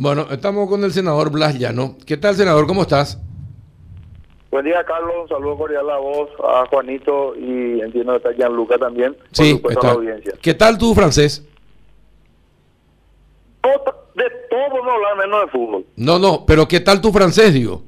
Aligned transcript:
Bueno, 0.00 0.28
estamos 0.30 0.68
con 0.68 0.84
el 0.84 0.92
senador 0.92 1.28
Blas 1.32 1.58
Llano. 1.58 1.96
¿Qué 2.06 2.16
tal, 2.16 2.36
senador? 2.36 2.68
¿Cómo 2.68 2.82
estás? 2.82 3.20
Buen 4.48 4.64
día, 4.64 4.84
Carlos. 4.84 5.12
Un 5.22 5.28
saludo 5.28 5.58
cordial 5.58 5.90
a 5.90 5.96
vos, 5.96 6.28
a 6.38 6.66
Juanito 6.70 7.34
y 7.34 7.80
entiendo 7.80 8.12
que 8.12 8.18
está 8.18 8.32
Gianluca 8.32 8.78
también. 8.78 9.16
Sí, 9.32 9.50
supuesto, 9.50 9.80
está. 9.80 9.90
a 9.90 9.94
la 9.94 9.98
audiencia. 9.98 10.34
¿Qué 10.40 10.54
tal 10.54 10.78
tu 10.78 10.94
francés? 10.94 11.44
De 13.64 14.30
todo 14.48 14.70
podemos 14.70 14.94
hablar 14.94 15.16
menos 15.18 15.40
de 15.44 15.50
fútbol. 15.50 15.84
No, 15.96 16.20
no, 16.20 16.46
pero 16.46 16.68
¿qué 16.68 16.78
tal 16.78 17.00
tu 17.00 17.10
francés, 17.10 17.52
digo? 17.52 17.82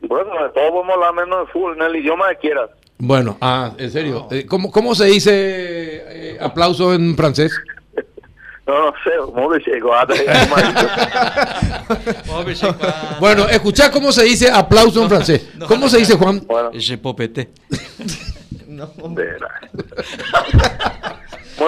Bueno, 0.00 0.30
de 0.44 0.50
todo 0.50 0.70
podemos 0.70 0.94
hablar 0.94 1.14
menos 1.14 1.46
de 1.46 1.52
fútbol, 1.52 1.76
en 1.76 1.82
el 1.82 1.96
idioma 1.96 2.28
que 2.30 2.36
quieras. 2.36 2.70
Bueno, 2.98 3.36
ah, 3.40 3.72
en 3.78 3.90
serio. 3.90 4.28
Eh, 4.30 4.46
¿Cómo, 4.46 4.70
cómo 4.70 4.94
se 4.94 5.06
dice 5.06 5.32
eh, 5.34 6.38
aplauso 6.40 6.94
en 6.94 7.16
francés? 7.16 7.52
No, 8.66 8.86
no 8.86 8.92
sé, 9.04 9.10
¿cómo 9.18 9.50
que 9.50 9.58
llegó? 9.70 9.92
Bueno, 13.20 13.46
escuchá 13.48 13.90
cómo 13.90 14.10
se 14.10 14.24
dice 14.24 14.50
aplauso 14.50 15.02
en 15.02 15.08
francés. 15.08 15.48
¿Cómo 15.68 15.88
se 15.88 15.98
dice, 15.98 16.16
Juan? 16.16 16.42
Bueno, 16.46 16.70
Je 16.72 16.98
popete. 16.98 17.50
verá. 19.14 19.60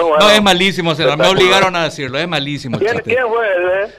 Bueno. 0.03 0.17
No, 0.19 0.31
es 0.31 0.41
malísimo, 0.41 0.95
senador. 0.95 1.17
Me 1.17 1.27
obligaron 1.27 1.75
a 1.75 1.85
decirlo. 1.85 2.17
Es 2.17 2.27
malísimo 2.27 2.77
¿Quién, 2.77 2.99
quién 2.99 3.25
fue 3.27 3.47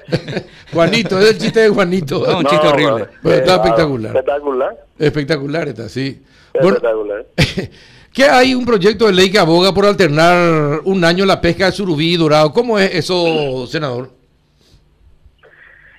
ese? 0.08 0.44
Juanito, 0.72 1.18
es 1.18 1.30
el 1.30 1.38
chiste 1.38 1.60
de 1.60 1.68
Juanito. 1.68 2.24
No, 2.26 2.38
un 2.38 2.44
chiste 2.44 2.66
horrible. 2.66 3.08
Pero 3.22 3.34
está 3.34 3.52
eh, 3.52 3.56
espectacular. 3.56 4.16
Espectacular. 4.16 4.76
Espectacular 4.98 5.68
está, 5.68 5.88
sí. 5.88 6.22
Bueno, 6.54 6.76
Espectacular. 6.76 7.26
¿Qué 8.12 8.24
hay 8.24 8.54
un 8.54 8.64
proyecto 8.64 9.06
de 9.06 9.12
ley 9.12 9.30
que 9.30 9.38
aboga 9.38 9.72
por 9.72 9.86
alternar 9.86 10.80
un 10.84 11.04
año 11.04 11.24
la 11.24 11.40
pesca 11.40 11.66
de 11.66 11.72
surubí 11.72 12.14
y 12.14 12.16
dorado? 12.16 12.52
¿Cómo 12.52 12.78
es 12.78 12.94
eso, 12.94 13.66
senador? 13.66 14.10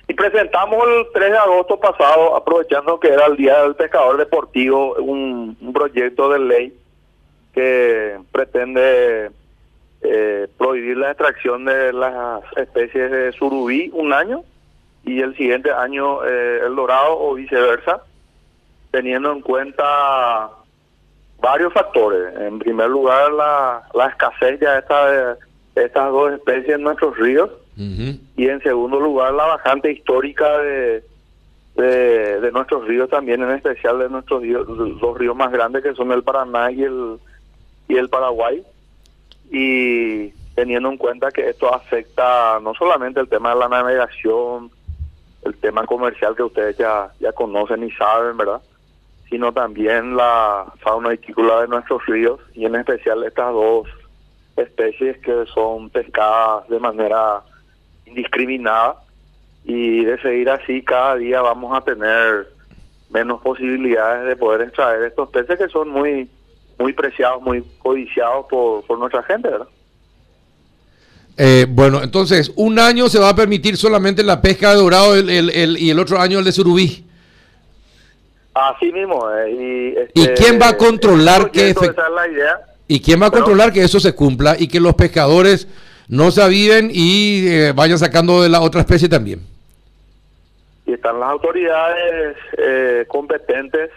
Y 0.08 0.14
presentamos 0.14 0.82
el 0.88 1.06
3 1.14 1.30
de 1.30 1.38
agosto 1.38 1.78
pasado, 1.78 2.34
aprovechando 2.34 2.98
que 2.98 3.08
era 3.08 3.26
el 3.26 3.36
Día 3.36 3.62
del 3.62 3.76
Pescador 3.76 4.16
Deportivo, 4.16 4.96
un, 4.96 5.56
un 5.60 5.72
proyecto 5.72 6.28
de 6.30 6.38
ley 6.40 6.74
que 7.54 8.18
pretende 8.32 9.30
eh, 10.02 10.48
prohibir 10.58 10.96
la 10.96 11.10
extracción 11.10 11.64
de 11.64 11.92
las 11.92 12.42
especies 12.56 13.10
de 13.10 13.32
surubí 13.32 13.90
un 13.92 14.12
año 14.12 14.42
y 15.04 15.20
el 15.20 15.36
siguiente 15.36 15.70
año 15.70 16.24
eh, 16.24 16.60
el 16.66 16.74
dorado 16.74 17.18
o 17.18 17.34
viceversa, 17.34 18.02
teniendo 18.90 19.32
en 19.32 19.40
cuenta 19.40 20.50
varios 21.40 21.72
factores. 21.72 22.34
En 22.38 22.58
primer 22.58 22.88
lugar, 22.88 23.32
la, 23.32 23.82
la 23.94 24.06
escasez 24.08 24.60
ya 24.60 24.80
de, 24.80 25.36
de 25.74 25.84
estas 25.86 26.10
dos 26.10 26.32
especies 26.32 26.76
en 26.76 26.82
nuestros 26.82 27.16
ríos 27.16 27.50
y 28.36 28.46
en 28.46 28.60
segundo 28.62 29.00
lugar 29.00 29.32
la 29.32 29.46
bajante 29.46 29.90
histórica 29.90 30.58
de, 30.58 31.02
de, 31.76 32.40
de 32.40 32.52
nuestros 32.52 32.86
ríos 32.86 33.08
también, 33.08 33.42
en 33.42 33.52
especial 33.52 33.98
de 34.00 34.10
nuestros 34.10 34.42
ríos, 34.42 34.68
los 34.68 35.16
ríos 35.16 35.34
más 35.34 35.50
grandes 35.50 35.82
que 35.82 35.94
son 35.94 36.12
el 36.12 36.22
Paraná 36.22 36.70
y 36.70 36.82
el, 36.82 37.16
y 37.88 37.96
el 37.96 38.10
Paraguay. 38.10 38.62
Y 39.50 40.30
teniendo 40.54 40.90
en 40.90 40.96
cuenta 40.96 41.30
que 41.30 41.48
esto 41.48 41.74
afecta 41.74 42.58
no 42.62 42.74
solamente 42.74 43.20
el 43.20 43.28
tema 43.28 43.50
de 43.54 43.60
la 43.60 43.68
navegación, 43.68 44.70
el 45.42 45.56
tema 45.56 45.86
comercial 45.86 46.36
que 46.36 46.42
ustedes 46.42 46.76
ya, 46.76 47.10
ya 47.18 47.32
conocen 47.32 47.82
y 47.82 47.90
saben, 47.92 48.36
¿verdad? 48.36 48.60
Sino 49.28 49.52
también 49.52 50.16
la 50.16 50.66
fauna 50.80 51.10
vitícola 51.10 51.62
de 51.62 51.68
nuestros 51.68 52.04
ríos 52.06 52.40
y 52.54 52.64
en 52.66 52.74
especial 52.74 53.24
estas 53.24 53.52
dos 53.52 53.88
especies 54.56 55.18
que 55.18 55.44
son 55.54 55.90
pescadas 55.90 56.68
de 56.68 56.78
manera 56.78 57.42
indiscriminada 58.04 58.96
y 59.64 60.04
de 60.04 60.20
seguir 60.20 60.50
así 60.50 60.82
cada 60.82 61.16
día 61.16 61.40
vamos 61.40 61.76
a 61.76 61.80
tener 61.82 62.48
menos 63.10 63.40
posibilidades 63.40 64.26
de 64.26 64.36
poder 64.36 64.62
extraer 64.62 65.04
estos 65.04 65.28
peces 65.30 65.58
que 65.58 65.68
son 65.68 65.88
muy 65.88 66.28
muy 66.80 66.92
preciados, 66.94 67.42
muy 67.42 67.62
codiciados 67.78 68.46
por, 68.48 68.84
por 68.86 68.98
nuestra 68.98 69.22
gente, 69.22 69.48
¿verdad? 69.48 69.68
Eh, 71.36 71.66
bueno, 71.68 72.02
entonces, 72.02 72.52
un 72.56 72.78
año 72.78 73.08
se 73.08 73.18
va 73.18 73.28
a 73.30 73.34
permitir 73.36 73.76
solamente 73.76 74.22
la 74.22 74.40
pesca 74.42 74.70
de 74.70 74.76
dorado 74.76 75.14
el- 75.14 75.30
el- 75.30 75.50
el- 75.50 75.78
y 75.78 75.90
el 75.90 75.98
otro 75.98 76.18
año 76.20 76.38
el 76.38 76.44
de 76.44 76.52
surubí. 76.52 77.04
Así 78.54 78.90
mismo. 78.92 79.30
eh, 79.30 79.50
y, 80.14 80.20
¿Y 80.20 80.22
este, 80.24 80.34
quién 80.34 80.58
va 80.60 80.70
a 80.70 80.76
controlar 80.76 81.50
que 81.50 81.74
efect- 81.74 81.96
la 82.14 82.28
idea. 82.28 82.60
¿Y 82.88 83.00
quién 83.00 83.22
va 83.22 83.26
a 83.26 83.30
Pero- 83.30 83.44
controlar 83.44 83.72
que 83.72 83.82
eso 83.84 84.00
se 84.00 84.14
cumpla 84.14 84.56
y 84.58 84.66
que 84.66 84.80
los 84.80 84.94
pescadores 84.94 85.68
no 86.08 86.30
se 86.32 86.42
aviven 86.42 86.90
y 86.92 87.46
eh, 87.46 87.72
vayan 87.74 87.98
sacando 87.98 88.42
de 88.42 88.48
la 88.48 88.60
otra 88.60 88.80
especie 88.80 89.08
también? 89.08 89.40
y 90.86 90.94
están 90.94 91.20
las 91.20 91.30
autoridades 91.30 92.36
eh, 92.58 93.04
competentes, 93.06 93.90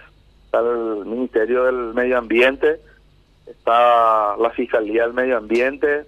está 0.53 0.59
el 0.59 1.05
Ministerio 1.05 1.63
del 1.63 1.95
Medio 1.95 2.19
Ambiente, 2.19 2.79
está 3.47 4.37
la 4.37 4.51
Fiscalía 4.51 5.03
del 5.03 5.13
Medio 5.13 5.37
Ambiente, 5.37 6.05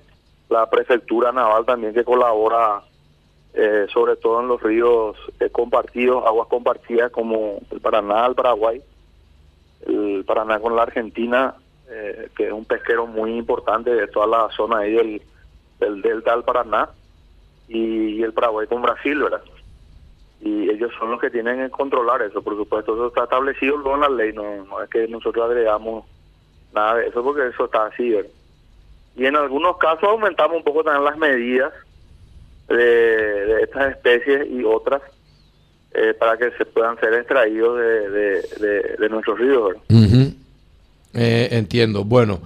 la 0.49 0.69
Prefectura 0.69 1.31
Naval 1.31 1.65
también 1.65 1.95
que 1.95 2.03
colabora 2.03 2.83
eh, 3.55 3.87
sobre 3.91 4.17
todo 4.17 4.41
en 4.41 4.47
los 4.47 4.61
ríos 4.61 5.17
eh, 5.39 5.49
compartidos, 5.49 6.23
aguas 6.27 6.47
compartidas 6.47 7.11
como 7.11 7.59
el 7.71 7.81
Paraná, 7.81 8.27
el 8.27 8.35
Paraguay, 8.35 8.83
el 9.87 10.23
Paraná 10.27 10.59
con 10.59 10.75
la 10.75 10.83
Argentina, 10.83 11.55
eh, 11.89 12.29
que 12.37 12.45
es 12.45 12.53
un 12.53 12.65
pesquero 12.65 13.07
muy 13.07 13.35
importante 13.35 13.89
de 13.89 14.07
toda 14.07 14.27
la 14.27 14.49
zona 14.55 14.79
ahí 14.79 14.91
del, 14.91 15.21
del 15.79 16.01
delta 16.03 16.35
del 16.35 16.43
Paraná, 16.43 16.89
y 17.67 18.21
el 18.21 18.31
Paraguay 18.31 18.67
con 18.67 18.83
Brasil, 18.83 19.23
¿verdad? 19.23 19.41
Y 20.41 20.69
ellos 20.69 20.91
son 20.99 21.11
los 21.11 21.19
que 21.19 21.29
tienen 21.29 21.57
que 21.57 21.69
controlar 21.69 22.21
eso, 22.21 22.41
por 22.41 22.55
supuesto, 22.55 22.93
eso 22.93 23.07
está 23.07 23.23
establecido 23.23 23.75
en 23.93 24.01
la 24.01 24.09
ley, 24.09 24.33
no, 24.33 24.81
es 24.81 24.89
que 24.89 25.07
nosotros 25.07 25.45
agregamos 25.45 26.05
nada 26.73 26.95
de 26.95 27.07
eso 27.07 27.23
porque 27.23 27.47
eso 27.47 27.65
está 27.65 27.85
así. 27.87 28.15
Y 29.15 29.25
en 29.25 29.35
algunos 29.35 29.77
casos 29.77 30.03
aumentamos 30.03 30.57
un 30.57 30.63
poco 30.63 30.83
también 30.83 31.05
las 31.05 31.17
medidas 31.17 31.73
de, 32.67 33.61
estas 33.63 33.91
especies 33.91 34.47
y 34.51 34.63
otras 34.63 35.01
eh, 35.93 36.13
para 36.13 36.37
que 36.37 36.51
se 36.51 36.65
puedan 36.65 36.99
ser 36.99 37.13
extraídos 37.13 37.79
de, 37.79 38.97
de, 38.99 39.09
nuestros 39.09 39.39
ríos. 39.39 39.77
Eh, 41.13 41.47
entiendo. 41.51 42.03
Bueno. 42.03 42.41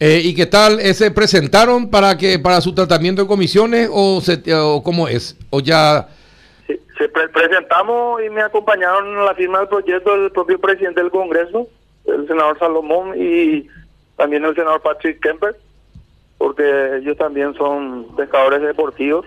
Eh, 0.00 0.20
¿Y 0.24 0.34
qué 0.34 0.46
tal? 0.46 0.80
Eh, 0.80 0.92
¿Se 0.92 1.10
presentaron 1.10 1.88
para 1.88 2.18
que 2.18 2.38
para 2.38 2.60
su 2.60 2.74
tratamiento 2.74 3.22
en 3.22 3.28
comisiones 3.28 3.88
o, 3.92 4.20
se, 4.20 4.42
o 4.54 4.82
cómo 4.82 5.08
es? 5.08 5.36
¿O 5.50 5.60
ya...? 5.60 6.08
Sí, 7.04 7.06
se 7.06 7.08
pre- 7.08 7.28
presentamos 7.28 8.22
y 8.22 8.30
me 8.30 8.42
acompañaron 8.42 9.06
en 9.08 9.24
la 9.24 9.34
firma 9.34 9.58
del 9.60 9.68
proyecto 9.68 10.14
el 10.14 10.30
propio 10.30 10.58
presidente 10.60 11.00
del 11.00 11.10
Congreso, 11.10 11.66
el 12.06 12.26
senador 12.26 12.58
Salomón 12.58 13.12
y 13.16 13.66
también 14.16 14.44
el 14.44 14.54
senador 14.54 14.80
Patrick 14.80 15.20
Kemper, 15.20 15.56
porque 16.38 16.96
ellos 16.98 17.16
también 17.16 17.54
son 17.54 18.14
pescadores 18.16 18.62
deportivos, 18.62 19.26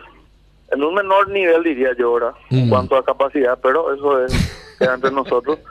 en 0.72 0.84
un 0.84 0.94
menor 0.96 1.30
nivel 1.30 1.64
diría 1.64 1.94
yo 1.98 2.08
ahora, 2.10 2.34
en 2.50 2.68
Mm. 2.68 2.70
cuanto 2.70 2.96
a 2.98 3.06
capacidad, 3.06 3.58
pero 3.62 3.94
eso 3.94 4.26
es 4.26 4.76
queda 4.80 4.96
entre 4.96 5.12
nosotros. 5.12 5.59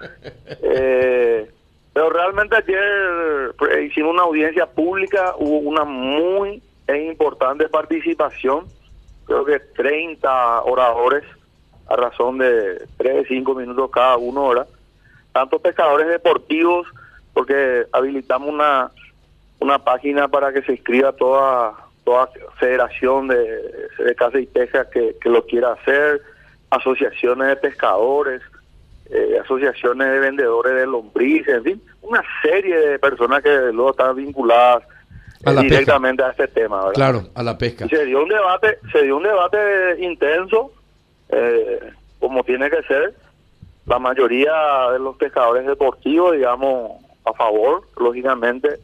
Eh, 0.63 1.51
pero 1.93 2.11
realmente 2.11 2.57
ayer 2.57 3.53
pre- 3.59 3.85
hicimos 3.85 4.13
una 4.13 4.23
audiencia 4.23 4.67
pública, 4.67 5.35
hubo 5.39 5.59
una 5.59 5.85
muy 5.85 6.63
e 6.87 7.05
importante 7.05 7.69
participación, 7.69 8.67
creo 9.27 9.45
que 9.45 9.59
30 9.59 10.63
oradores 10.63 11.25
a 11.89 11.97
razón 11.97 12.39
de 12.39 12.87
3, 12.97 13.27
5 13.29 13.55
minutos 13.55 13.91
cada 13.91 14.17
uno 14.17 14.45
hora, 14.45 14.67
tanto 15.33 15.59
pescadores 15.59 16.09
deportivos, 16.09 16.87
porque 17.33 17.85
habilitamos 17.93 18.49
una, 18.49 18.91
una 19.61 19.79
página 19.79 20.29
para 20.29 20.53
que 20.53 20.63
se 20.63 20.73
inscriba 20.73 21.13
toda 21.13 21.75
toda 22.05 22.31
federación 22.61 23.27
de, 23.27 23.37
de 23.99 24.15
caza 24.15 24.39
y 24.39 24.47
pesca 24.47 24.89
que, 24.89 25.17
que 25.21 25.29
lo 25.29 25.45
quiera 25.45 25.73
hacer, 25.73 26.23
asociaciones 26.71 27.49
de 27.49 27.57
pescadores, 27.57 28.43
eh, 29.11 29.41
asociaciones 29.43 30.09
de 30.13 30.19
vendedores 30.21 30.75
de 30.75 30.87
lombrices, 30.87 31.57
en 31.57 31.65
fin, 31.65 31.83
una 32.03 32.23
serie 32.43 32.77
de 32.77 32.99
personas 33.01 33.43
que 33.43 33.51
luego 33.73 33.91
están 33.91 34.15
vinculadas 34.15 34.85
A 35.45 35.51
eh, 35.51 35.55
pesca. 35.55 35.63
directamente 35.63 36.23
a 36.23 36.31
este 36.31 36.49
tema. 36.49 36.79
¿verdad? 36.79 36.93
Claro, 36.95 37.23
a 37.35 37.43
la 37.43 37.59
pesca. 37.59 37.87
Y 37.87 37.89
se 37.89 38.05
dio 38.05 38.23
un 38.23 38.29
debate, 38.29 38.79
se 38.93 39.03
dio 39.03 39.17
un 39.17 39.23
debate 39.25 39.59
intenso, 39.99 40.73
eh, 41.37 41.93
como 42.19 42.43
tiene 42.45 42.71
que 42.71 42.83
ser. 42.85 43.15
La 43.87 43.99
mayoría 43.99 44.53
de 44.93 44.99
los 44.99 45.17
pescadores 45.17 45.67
deportivos, 45.67 46.33
digamos, 46.33 46.93
a 47.25 47.33
favor, 47.35 47.83
lógicamente, 47.99 48.81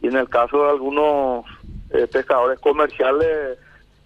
y 0.00 0.08
en 0.08 0.16
el 0.16 0.28
caso 0.28 0.64
de 0.64 0.70
algunos 0.70 1.44
eh, 1.90 2.06
pescadores 2.10 2.58
comerciales 2.58 3.58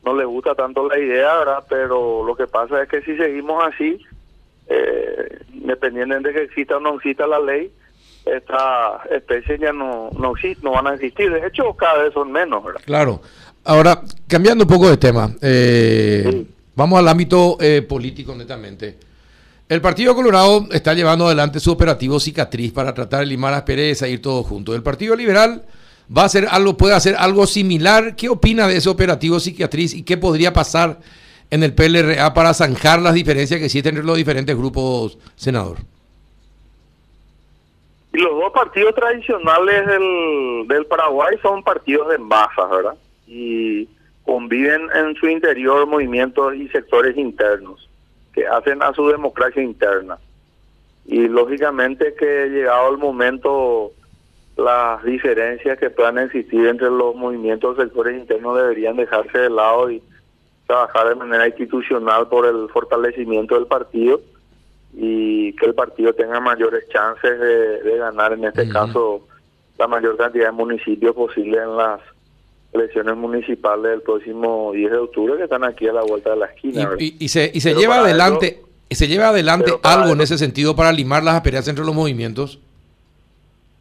no 0.04 0.14
les 0.14 0.26
gusta 0.26 0.54
tanto 0.54 0.88
la 0.88 0.98
idea, 0.98 1.38
¿verdad? 1.38 1.64
Pero 1.68 2.24
lo 2.24 2.36
que 2.36 2.46
pasa 2.46 2.82
es 2.82 2.88
que 2.88 3.02
si 3.02 3.16
seguimos 3.16 3.62
así, 3.64 3.98
eh, 4.68 5.40
independientemente 5.54 6.28
de 6.28 6.34
que 6.34 6.42
exista 6.42 6.76
o 6.76 6.80
no 6.80 6.96
exista 6.96 7.26
la 7.26 7.38
ley, 7.38 7.72
estas 8.24 9.06
especies 9.10 9.60
ya 9.60 9.72
no, 9.72 10.10
no, 10.18 10.34
no 10.62 10.70
van 10.70 10.86
a 10.88 10.94
existir. 10.94 11.32
De 11.32 11.46
hecho, 11.46 11.72
cada 11.74 12.02
vez 12.02 12.12
son 12.12 12.30
menos, 12.30 12.62
¿verdad? 12.64 12.80
Claro. 12.84 13.20
Ahora, 13.64 14.00
cambiando 14.28 14.64
un 14.64 14.70
poco 14.70 14.90
de 14.90 14.96
tema, 14.96 15.30
eh, 15.40 16.28
Sí. 16.30 16.55
Vamos 16.76 16.98
al 16.98 17.08
ámbito 17.08 17.56
eh, 17.58 17.80
político 17.80 18.34
netamente. 18.34 18.98
El 19.68 19.80
Partido 19.80 20.14
Colorado 20.14 20.66
está 20.70 20.92
llevando 20.92 21.26
adelante 21.26 21.58
su 21.58 21.72
operativo 21.72 22.20
cicatriz 22.20 22.70
para 22.70 22.92
tratar 22.92 23.20
de 23.20 23.26
limar 23.26 23.50
las 23.52 23.62
perezas 23.62 24.10
ir 24.10 24.20
todos 24.20 24.46
juntos. 24.46 24.76
El 24.76 24.82
Partido 24.82 25.16
Liberal 25.16 25.64
va 26.14 26.22
a 26.22 26.26
hacer 26.26 26.46
algo, 26.50 26.76
puede 26.76 26.94
hacer 26.94 27.16
algo 27.18 27.46
similar. 27.46 28.14
¿Qué 28.14 28.28
opina 28.28 28.68
de 28.68 28.76
ese 28.76 28.90
operativo 28.90 29.40
cicatriz 29.40 29.94
y 29.94 30.02
qué 30.02 30.18
podría 30.18 30.52
pasar 30.52 31.00
en 31.50 31.62
el 31.62 31.74
PLRA 31.74 32.34
para 32.34 32.52
zanjar 32.52 33.00
las 33.00 33.14
diferencias 33.14 33.58
que 33.58 33.66
existen 33.66 33.94
entre 33.96 34.06
los 34.06 34.16
diferentes 34.18 34.54
grupos, 34.54 35.18
senador? 35.34 35.78
Y 38.12 38.18
los 38.18 38.38
dos 38.38 38.52
partidos 38.52 38.94
tradicionales 38.94 39.86
del, 39.86 40.68
del 40.68 40.86
Paraguay 40.86 41.36
son 41.40 41.62
partidos 41.62 42.10
de 42.10 42.18
masas, 42.18 42.70
¿verdad? 42.70 42.94
Y 43.26 43.88
conviven 44.26 44.88
en 44.94 45.14
su 45.14 45.28
interior 45.28 45.86
movimientos 45.86 46.54
y 46.56 46.68
sectores 46.68 47.16
internos 47.16 47.88
que 48.34 48.46
hacen 48.46 48.82
a 48.82 48.92
su 48.92 49.08
democracia 49.08 49.62
interna. 49.62 50.18
Y 51.06 51.28
lógicamente 51.28 52.14
que 52.14 52.48
llegado 52.48 52.90
el 52.90 52.98
momento 52.98 53.92
las 54.56 55.02
diferencias 55.04 55.78
que 55.78 55.90
puedan 55.90 56.18
existir 56.18 56.66
entre 56.66 56.90
los 56.90 57.14
movimientos 57.14 57.76
sectores 57.76 58.18
internos 58.18 58.56
deberían 58.56 58.96
dejarse 58.96 59.38
de 59.38 59.50
lado 59.50 59.90
y 59.90 60.02
trabajar 60.66 61.10
de 61.10 61.14
manera 61.14 61.46
institucional 61.46 62.26
por 62.28 62.46
el 62.46 62.68
fortalecimiento 62.70 63.54
del 63.54 63.66
partido 63.66 64.20
y 64.94 65.52
que 65.56 65.66
el 65.66 65.74
partido 65.74 66.14
tenga 66.14 66.40
mayores 66.40 66.88
chances 66.88 67.38
de, 67.38 67.96
ganar, 67.98 68.32
en 68.32 68.44
este 68.44 68.68
caso, 68.68 69.20
la 69.78 69.86
mayor 69.86 70.16
cantidad 70.16 70.46
de 70.46 70.52
municipios 70.52 71.14
posible 71.14 71.58
en 71.58 71.76
las 71.76 72.00
elecciones 72.72 73.16
municipales 73.16 73.90
del 73.90 74.02
próximo 74.02 74.72
10 74.72 74.90
de 74.90 74.98
octubre 74.98 75.36
que 75.36 75.44
están 75.44 75.64
aquí 75.64 75.88
a 75.88 75.92
la 75.92 76.02
vuelta 76.02 76.30
de 76.30 76.36
la 76.36 76.46
esquina. 76.46 76.90
Y, 76.98 77.28
se, 77.28 77.50
y 77.52 77.60
se 77.60 77.74
lleva 77.74 78.00
adelante, 78.00 78.62
se 78.90 79.08
lleva 79.08 79.28
adelante 79.28 79.72
algo 79.82 80.12
en 80.12 80.20
ese 80.20 80.38
sentido 80.38 80.76
para 80.76 80.92
limar 80.92 81.22
las 81.22 81.34
asperezas 81.34 81.68
entre 81.68 81.84
los 81.84 81.94
movimientos. 81.94 82.60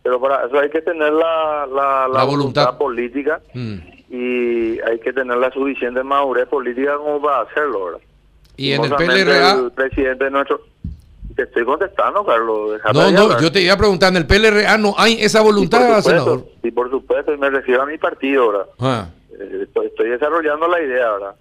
Pero 0.03 0.21
para 0.21 0.45
eso 0.45 0.59
hay 0.59 0.69
que 0.69 0.81
tener 0.81 1.11
la, 1.11 1.67
la, 2.11 2.23
voluntad. 2.23 2.77
política 2.77 3.41
mm. 3.53 3.75
y 4.11 4.79
hay 4.79 4.99
que 4.99 5.11
tener 5.11 5.35
la 5.37 5.51
suficiente 5.51 6.03
madurez 6.03 6.47
política 6.47 6.95
como 6.97 7.21
para 7.21 7.41
hacerlo. 7.41 7.85
¿verdad? 7.85 8.01
Y 8.55 8.71
en 8.71 8.83
el 8.85 8.93
PLRA... 8.93 9.51
El 9.53 9.71
presidente 9.71 10.29
nuestro... 10.29 10.61
Te 11.35 11.43
estoy 11.43 11.65
contestando, 11.65 12.25
Carlos. 12.25 12.79
No, 12.93 13.11
no, 13.11 13.39
yo 13.39 13.51
te 13.51 13.61
iba 13.61 13.73
a 13.73 13.77
preguntar, 13.77 14.09
en 14.09 14.17
el 14.17 14.25
PLRA 14.25 14.77
no 14.77 14.95
hay 14.97 15.17
esa 15.19 15.41
voluntad, 15.41 16.01
senador. 16.01 16.45
Sí, 16.61 16.71
por 16.71 16.89
supuesto, 16.89 17.33
y 17.33 17.37
me 17.37 17.49
refiero 17.49 17.81
a 17.81 17.85
mi 17.85 17.97
partido, 17.97 18.51
¿verdad? 18.51 18.67
Ah. 18.79 19.09
Eh, 19.37 19.67
estoy, 19.85 20.09
desarrollando 20.09 20.67
la 20.67 20.81
idea, 20.81 21.11
¿verdad? 21.11 21.35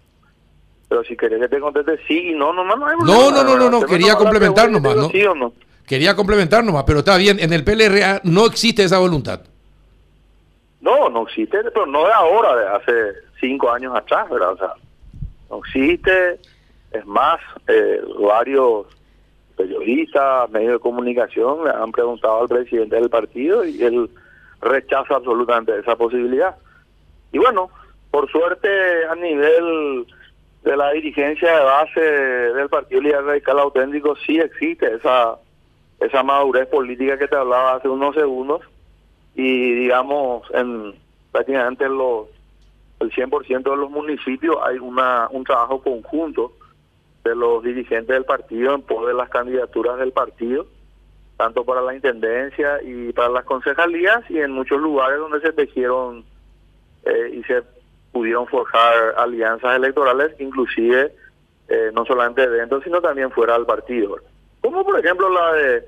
Pero 0.89 1.05
si 1.05 1.17
querés 1.17 1.41
que 1.41 1.49
te 1.49 1.61
conteste 1.61 1.99
sí 2.09 2.31
y 2.31 2.35
no, 2.35 2.53
no, 2.53 2.65
no, 2.65 2.77
no 2.77 2.87
hay 2.87 2.97
No, 3.05 3.31
no, 3.31 3.45
no, 3.45 3.57
no, 3.57 3.71
no, 3.71 3.87
quería 3.87 4.17
complementar 4.17 4.69
nomás, 4.69 4.97
¿no? 4.97 5.11
Sí 5.11 5.25
o 5.25 5.35
no. 5.35 5.53
Quería 5.87 6.17
complementar 6.17 6.65
nomás, 6.65 6.85
pero 6.85 7.01
está 7.01 7.17
bien, 7.17 7.39
en 7.39 7.53
el 7.53 7.63
PLRA 7.63 8.21
no 8.25 8.47
existe 8.47 8.83
esa 8.83 8.99
voluntad. 8.99 9.43
No, 10.81 11.09
no 11.09 11.23
existe, 11.23 11.59
pero 11.73 11.87
no 11.87 12.05
de 12.05 12.13
ahora, 12.13 12.57
de 12.57 12.69
hace 12.69 13.19
cinco 13.41 13.71
años 13.71 13.95
atrás, 13.95 14.29
¿verdad? 14.29 14.53
O 14.53 14.57
sea, 14.57 14.73
no 15.51 15.59
existe, 15.59 16.41
es 16.91 17.07
más, 17.07 17.39
eh, 17.69 18.01
varios 18.21 18.87
periodistas, 19.57 20.51
medios 20.51 20.73
de 20.75 20.79
comunicación 20.79 21.65
le 21.65 21.71
han 21.71 21.93
preguntado 21.93 22.43
al 22.43 22.49
presidente 22.49 22.97
del 22.97 23.11
partido 23.11 23.65
y 23.65 23.83
él 23.83 24.11
rechaza 24.61 25.17
absolutamente 25.17 25.79
esa 25.79 25.97
posibilidad. 25.97 26.57
Y 27.33 27.39
bueno, 27.39 27.71
por 28.11 28.31
suerte 28.31 28.69
a 29.11 29.15
nivel 29.15 30.07
de 30.63 30.77
la 30.77 30.93
dirigencia 30.93 31.59
de 31.59 31.65
base 31.65 32.01
del 32.01 32.69
Partido 32.69 33.01
Liberal 33.03 33.27
Radical 33.27 33.59
Auténtico 33.59 34.17
sí 34.25 34.39
existe 34.39 34.95
esa 34.95 35.37
esa 36.01 36.23
madurez 36.23 36.67
política 36.69 37.19
que 37.19 37.29
te 37.29 37.37
hablaba 37.37 37.75
hace 37.75 37.89
unos 37.89 38.15
segundos 38.15 38.63
y 39.35 39.75
digamos 39.75 40.43
en 40.55 40.95
prácticamente 41.33 41.89
los 41.89 42.29
el 43.01 43.11
100% 43.11 43.63
de 43.63 43.77
los 43.77 43.91
municipios 43.91 44.57
hay 44.63 44.79
una 44.79 45.29
un 45.31 45.45
trabajo 45.45 45.83
conjunto 45.83 46.53
de 47.25 47.35
los 47.35 47.63
dirigentes 47.63 48.15
del 48.15 48.25
partido 48.25 48.75
en 48.75 48.83
pos 48.83 49.07
de 49.07 49.15
las 49.15 49.29
candidaturas 49.31 49.99
del 49.99 50.13
partido 50.13 50.67
tanto 51.37 51.65
para 51.65 51.83
la 51.83 51.95
intendencia 51.95 52.81
y 52.83 53.13
para 53.13 53.29
las 53.29 53.45
concejalías 53.45 54.23
y 54.31 54.39
en 54.39 54.53
muchos 54.53 54.81
lugares 54.81 55.19
donde 55.19 55.41
se 55.41 55.53
tejieron 55.53 56.25
eh, 57.05 57.31
y 57.33 57.43
se 57.45 57.63
pudieron 58.13 58.47
forjar 58.47 59.15
alianzas 59.17 59.77
electorales 59.77 60.39
inclusive 60.39 61.13
eh, 61.69 61.91
no 61.93 62.05
solamente 62.05 62.49
dentro 62.49 62.81
sino 62.83 63.01
también 63.01 63.31
fuera 63.31 63.55
del 63.55 63.67
partido 63.67 64.17
como 64.61 64.85
por 64.85 64.99
ejemplo 64.99 65.29
la 65.31 65.53
de 65.55 65.85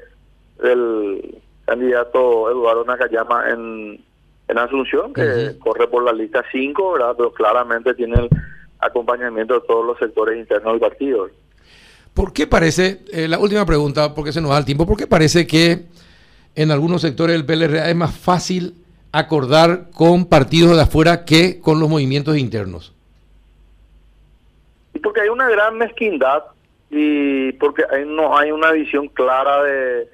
del 0.63 1.43
candidato 1.67 2.51
Eduardo 2.51 2.85
Nakayama 2.85 3.51
en, 3.51 4.05
en 4.49 4.59
Asunción, 4.59 5.13
que 5.13 5.59
corre 5.59 5.89
por 5.89 6.05
la 6.05 6.13
lista 6.13 6.45
5, 6.51 6.93
¿verdad? 6.93 7.15
pero 7.17 7.33
claramente 7.33 7.95
tiene 7.95 8.21
el 8.21 8.29
acompañamiento 8.81 9.55
de 9.55 9.61
todos 9.67 9.87
los 9.87 9.99
sectores 9.99 10.39
internos 10.39 10.73
del 10.73 10.81
partido. 10.81 11.29
¿Por 12.15 12.33
qué 12.33 12.47
parece, 12.47 13.01
eh, 13.13 13.29
la 13.29 13.39
última 13.39 13.67
pregunta, 13.67 14.15
porque 14.15 14.33
se 14.33 14.41
nos 14.41 14.51
da 14.51 14.59
el 14.59 14.65
tiempo, 14.65 14.87
¿por 14.87 14.97
qué 14.97 15.07
parece 15.07 15.47
que 15.47 15.85
en 16.55 16.71
algunos 16.71 17.03
sectores 17.03 17.37
del 17.37 17.45
PLRA 17.45 17.91
es 17.91 17.97
más 17.97 18.17
fácil 18.17 18.75
acordar 19.13 19.91
con 19.93 20.27
partidos 20.27 20.77
de 20.77 20.83
afuera 20.83 21.25
que 21.25 21.61
con 21.61 21.79
los 21.79 21.89
movimientos 21.89 22.37
internos? 22.39 22.95
Y 24.95 24.99
porque 24.99 25.21
hay 25.21 25.29
una 25.29 25.49
gran 25.49 25.77
mezquindad 25.77 26.45
y 26.91 27.53
porque 27.53 27.85
no 28.07 28.37
hay 28.37 28.51
una 28.51 28.73
visión 28.73 29.09
clara 29.09 29.63
de, 29.63 30.09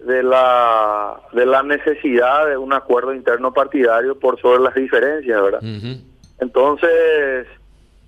de 0.00 0.22
la 0.22 1.20
de 1.32 1.46
la 1.46 1.62
necesidad 1.62 2.48
de 2.48 2.56
un 2.56 2.72
acuerdo 2.72 3.14
interno 3.14 3.52
partidario 3.52 4.18
por 4.18 4.40
sobre 4.40 4.60
las 4.60 4.74
diferencias, 4.74 5.40
¿verdad? 5.40 5.60
Entonces, 6.40 7.46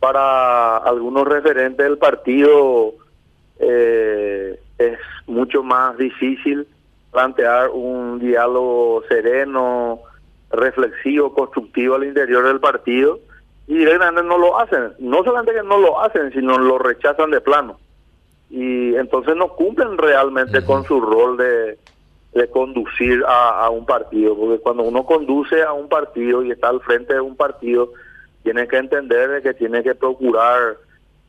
para 0.00 0.78
algunos 0.78 1.26
referentes 1.28 1.84
del 1.86 1.98
partido 1.98 2.94
eh, 3.58 4.58
es 4.78 4.98
mucho 5.26 5.62
más 5.62 5.96
difícil 5.98 6.66
plantear 7.12 7.70
un 7.70 8.18
diálogo 8.18 9.02
sereno, 9.08 10.00
reflexivo, 10.50 11.34
constructivo 11.34 11.96
al 11.96 12.04
interior 12.04 12.46
del 12.46 12.60
partido 12.60 13.20
y 13.66 13.76
directamente 13.78 14.22
no 14.22 14.38
lo 14.38 14.58
hacen. 14.58 14.94
No 14.98 15.22
solamente 15.22 15.52
que 15.52 15.62
no 15.62 15.78
lo 15.78 16.00
hacen, 16.00 16.32
sino 16.32 16.58
lo 16.58 16.78
rechazan 16.78 17.30
de 17.30 17.40
plano 17.40 17.78
y 18.50 18.96
entonces 18.96 19.36
no 19.36 19.48
cumplen 19.54 19.96
realmente 19.96 20.64
con 20.64 20.84
su 20.84 21.00
rol 21.00 21.36
de, 21.36 21.78
conducir 22.52 23.22
a, 23.26 23.70
un 23.70 23.86
partido, 23.86 24.36
porque 24.36 24.58
cuando 24.58 24.82
uno 24.82 25.04
conduce 25.04 25.62
a 25.62 25.72
un 25.72 25.88
partido 25.88 26.42
y 26.42 26.50
está 26.50 26.68
al 26.68 26.80
frente 26.80 27.14
de 27.14 27.20
un 27.20 27.36
partido, 27.36 27.92
tiene 28.42 28.66
que 28.68 28.76
entender 28.76 29.30
de 29.30 29.42
que 29.42 29.54
tiene 29.54 29.82
que 29.82 29.94
procurar 29.94 30.76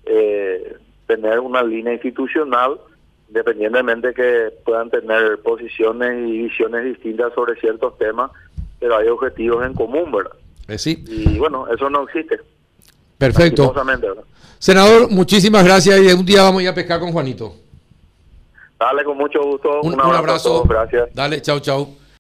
eh, 0.06 0.78
tener 1.08 1.40
una 1.40 1.64
línea 1.64 1.94
institucional, 1.94 2.80
independientemente 3.28 4.14
que 4.14 4.52
puedan 4.66 4.90
tener 4.90 5.40
posiciones 5.40 6.28
y 6.28 6.44
visiones 6.44 6.86
distintas 6.86 7.34
sobre 7.34 7.60
ciertos 7.60 7.98
temas, 7.98 8.32
pero 8.80 8.98
hay 8.98 9.08
objetivos 9.08 9.66
en 9.66 9.74
común, 9.74 10.12
¿verdad? 10.12 10.32
Eh, 10.68 10.78
sí. 10.78 11.04
Y 11.08 11.38
bueno, 11.38 11.68
eso 11.68 11.90
no 11.90 12.04
existe. 12.04 12.40
Perfecto. 13.18 13.74
Senador, 14.58 15.10
muchísimas 15.10 15.64
gracias 15.64 16.00
y 16.00 16.12
un 16.12 16.26
día 16.26 16.44
vamos 16.44 16.60
a 16.60 16.64
ir 16.64 16.70
a 16.70 16.76
pescar 16.76 17.00
con 17.00 17.12
Juanito. 17.12 17.54
Dale, 18.80 19.04
con 19.04 19.18
mucho 19.18 19.40
gusto. 19.44 19.82
Un, 19.82 20.00
abrazo. 20.00 20.64
Gracias. 20.64 21.14
Dale, 21.14 21.42
chao, 21.42 21.60
chao. 21.60 22.01